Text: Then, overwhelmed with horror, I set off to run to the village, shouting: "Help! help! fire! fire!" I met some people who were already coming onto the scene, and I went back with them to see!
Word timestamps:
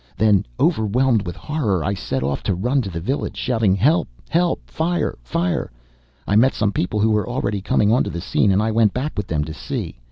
Then, 0.17 0.47
overwhelmed 0.59 1.27
with 1.27 1.35
horror, 1.35 1.83
I 1.83 1.93
set 1.93 2.23
off 2.23 2.41
to 2.45 2.55
run 2.55 2.81
to 2.81 2.89
the 2.89 2.99
village, 2.99 3.37
shouting: 3.37 3.75
"Help! 3.75 4.07
help! 4.29 4.67
fire! 4.67 5.15
fire!" 5.21 5.69
I 6.25 6.35
met 6.35 6.55
some 6.55 6.71
people 6.71 6.99
who 6.99 7.11
were 7.11 7.29
already 7.29 7.61
coming 7.61 7.91
onto 7.91 8.09
the 8.09 8.19
scene, 8.21 8.51
and 8.51 8.63
I 8.63 8.71
went 8.71 8.95
back 8.95 9.13
with 9.15 9.27
them 9.27 9.43
to 9.43 9.53
see! 9.53 9.99